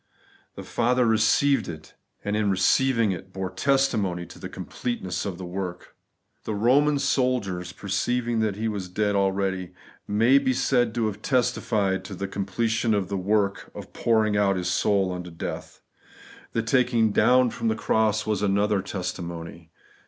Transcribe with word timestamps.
The 0.55 0.63
Father 0.63 1.05
received 1.05 1.69
it; 1.69 1.93
and 2.25 2.35
in 2.35 2.49
receiving 2.49 3.11
it, 3.11 3.31
bore 3.31 3.51
testimony 3.51 4.25
to 4.25 4.39
the 4.39 4.49
completeness 4.49 5.27
of 5.27 5.37
the 5.37 5.45
work. 5.45 5.95
The 6.43 6.53
Eoman 6.53 6.99
soldiers, 6.99 7.71
'perceiving 7.71 8.39
that 8.39 8.55
He 8.55 8.67
was 8.67 8.89
dead 8.89 9.13
already,' 9.15 9.73
may 10.07 10.39
be 10.39 10.53
said 10.53 10.95
to 10.95 11.05
have 11.05 11.21
testified 11.21 12.03
to 12.05 12.15
the 12.15 12.27
completion 12.27 12.95
of 12.95 13.09
the 13.09 13.15
work 13.17 13.69
of 13.75 13.93
pouring 13.93 14.35
out 14.35 14.55
His 14.55 14.69
soul 14.71 15.13
unto 15.13 15.29
deatL 15.29 15.81
The 16.53 16.63
taking 16.63 17.11
down 17.11 17.51
from 17.51 17.67
the 17.67 17.75
cross 17.75 18.25
was 18.25 18.41
another 18.41 18.81
testimony. 18.81 19.69